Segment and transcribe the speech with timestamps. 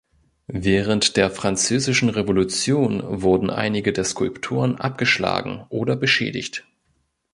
[0.47, 6.65] Während der Französischen Revolution wurden einige der Skulpturen abgeschlagen oder beschädigt.